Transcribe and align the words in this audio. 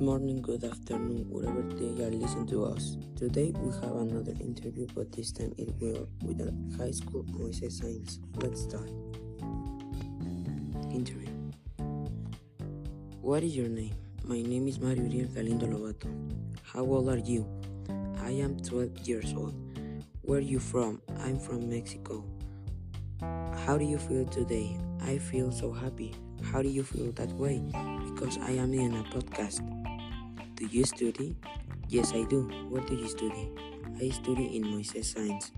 morning, 0.00 0.42
good 0.42 0.64
afternoon, 0.64 1.24
wherever 1.28 1.62
they 1.62 2.02
are 2.02 2.10
listening 2.10 2.46
to 2.46 2.64
us. 2.64 2.96
Today 3.16 3.52
we 3.60 3.72
have 3.74 3.94
another 3.94 4.32
interview, 4.40 4.86
but 4.94 5.12
this 5.12 5.30
time 5.30 5.52
it 5.56 5.68
will 5.80 6.08
with 6.22 6.40
a 6.40 6.52
high 6.76 6.90
school 6.90 7.22
Moisés 7.24 7.80
Sáenz. 7.80 8.18
Let's 8.42 8.62
start. 8.62 8.90
Interview. 10.92 11.30
What 13.20 13.42
is 13.44 13.56
your 13.56 13.68
name? 13.68 13.94
My 14.24 14.42
name 14.42 14.66
is 14.66 14.80
Mario 14.80 15.04
Uriel 15.04 15.28
Galindo 15.28 15.66
Lobato. 15.66 16.08
How 16.62 16.80
old 16.82 17.08
are 17.08 17.18
you? 17.18 17.46
I 18.20 18.30
am 18.30 18.58
12 18.60 19.06
years 19.06 19.32
old. 19.36 19.54
Where 20.22 20.38
are 20.38 20.42
you 20.42 20.58
from? 20.58 21.02
I'm 21.20 21.38
from 21.38 21.68
Mexico. 21.70 22.24
How 23.20 23.78
do 23.78 23.84
you 23.84 23.98
feel 23.98 24.24
today? 24.26 24.76
I 25.02 25.18
feel 25.18 25.52
so 25.52 25.72
happy. 25.72 26.14
How 26.42 26.62
do 26.62 26.68
you 26.68 26.82
feel 26.82 27.12
that 27.12 27.30
way? 27.32 27.62
Because 28.24 28.38
I 28.48 28.52
am 28.52 28.72
in 28.72 28.96
a 28.96 29.04
podcast. 29.12 29.60
Do 30.56 30.64
you 30.64 30.84
study? 30.84 31.36
Yes, 31.88 32.14
I 32.14 32.24
do. 32.24 32.48
What 32.72 32.86
do 32.86 32.94
you 32.94 33.06
study? 33.06 33.52
I 34.00 34.08
study 34.08 34.56
in 34.56 34.64
Moisés 34.64 35.12
Sáenz. 35.12 35.52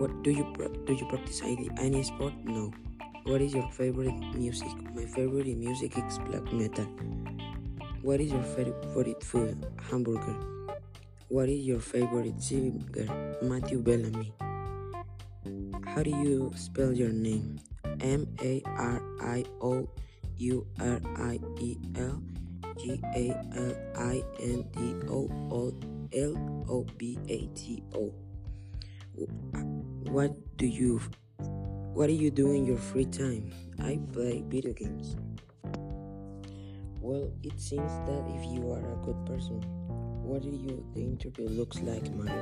What 0.00 0.22
do 0.22 0.30
you 0.30 0.48
do? 0.86 0.94
You 0.94 1.04
practice 1.04 1.42
any 1.44 2.02
sport? 2.02 2.32
No. 2.42 2.72
What 3.24 3.42
is 3.42 3.52
your 3.52 3.68
favorite 3.72 4.16
music? 4.32 4.72
My 4.96 5.04
favorite 5.04 5.58
music 5.58 5.92
is 5.98 6.18
black 6.20 6.50
metal. 6.54 6.88
What 8.00 8.18
is 8.18 8.32
your 8.32 8.48
favorite 8.56 9.22
food? 9.22 9.66
Hamburger. 9.90 10.40
What 11.28 11.50
is 11.50 11.66
your 11.68 11.80
favorite 11.80 12.40
singer? 12.40 13.36
Matthew 13.42 13.82
Bellamy. 13.82 14.32
How 15.84 16.02
do 16.02 16.08
you 16.08 16.50
spell 16.56 16.94
your 16.94 17.12
name? 17.12 17.60
M 18.00 18.24
A 18.40 18.62
R 18.64 19.02
I 19.20 19.44
O 19.60 19.86
U 20.38 20.66
R 20.80 21.00
I 21.16 21.38
E 21.60 21.76
L 21.96 22.22
G 22.78 23.00
A 23.14 23.30
L 23.54 23.76
I 23.96 24.22
N 24.40 24.64
D 24.72 24.94
O 25.08 25.30
O 25.50 25.72
L 26.12 26.64
O 26.68 26.86
B 26.98 27.18
A 27.28 27.46
T 27.54 27.82
O. 27.94 28.12
What 30.10 30.34
do 30.56 30.66
you 30.66 31.00
what 31.94 32.08
do 32.08 32.12
you 32.12 32.30
do 32.30 32.52
in 32.52 32.66
your 32.66 32.78
free 32.78 33.04
time? 33.04 33.52
I 33.78 34.00
play 34.12 34.42
video 34.48 34.72
games. 34.72 35.16
Well, 37.00 37.30
it 37.42 37.60
seems 37.60 37.92
that 38.08 38.24
if 38.34 38.44
you 38.50 38.72
are 38.72 38.80
a 38.80 38.96
good 39.04 39.24
person, 39.26 39.60
what 40.24 40.42
do 40.42 40.48
you 40.48 40.84
the 40.94 41.02
interview 41.02 41.48
looks 41.48 41.78
like, 41.80 42.10
Mario? 42.14 42.34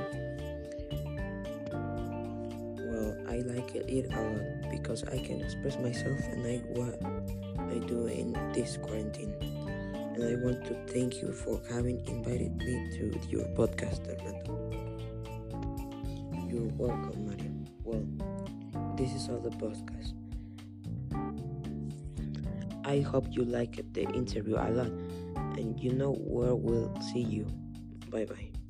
Well, 2.79 3.17
I 3.29 3.37
like 3.45 3.75
it 3.75 3.85
a 3.89 4.09
lot 4.09 4.71
because 4.71 5.03
I 5.03 5.19
can 5.19 5.41
express 5.41 5.77
myself 5.77 6.19
and 6.31 6.47
I 6.47 6.57
what 6.79 7.42
do 7.87 8.07
in 8.07 8.33
this 8.53 8.77
quarantine. 8.77 9.33
And 10.15 10.23
I 10.23 10.35
want 10.43 10.65
to 10.65 10.75
thank 10.93 11.21
you 11.21 11.33
for 11.33 11.61
having 11.69 12.05
invited 12.07 12.55
me 12.57 12.89
to 12.97 13.19
your 13.29 13.45
podcast, 13.55 14.07
Armando. 14.07 14.69
You're 16.47 16.71
welcome, 16.77 17.25
Mario. 17.25 17.51
Well, 17.83 18.05
this 18.95 19.11
is 19.13 19.29
all 19.29 19.39
the 19.39 19.49
podcast. 19.51 20.13
I 22.85 22.99
hope 22.99 23.25
you 23.31 23.43
liked 23.43 23.93
the 23.93 24.03
interview 24.03 24.55
a 24.55 24.69
lot, 24.69 24.91
and 25.57 25.79
you 25.79 25.93
know 25.93 26.13
where 26.13 26.53
we'll 26.53 26.93
see 27.01 27.21
you. 27.21 27.45
Bye 28.09 28.25
bye. 28.25 28.62